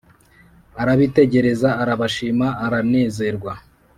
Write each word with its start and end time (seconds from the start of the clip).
arabitegereza 0.81 1.69
arabashima 1.81 2.47
aranezerwa. 2.65 3.51